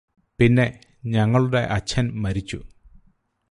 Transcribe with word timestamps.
പിന്നെ 0.39 0.65
ഞങ്ങളുടെ 1.05 1.61
അച്ഛന് 1.71 2.11
മരിച്ചു 2.23 2.59